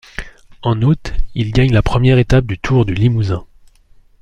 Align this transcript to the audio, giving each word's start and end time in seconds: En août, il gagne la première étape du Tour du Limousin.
En 0.63 0.81
août, 0.81 1.13
il 1.35 1.51
gagne 1.51 1.71
la 1.71 1.83
première 1.83 2.17
étape 2.17 2.47
du 2.47 2.57
Tour 2.57 2.85
du 2.85 2.95
Limousin. 2.95 3.45